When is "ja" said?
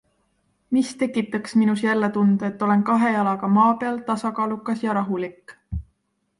4.89-4.99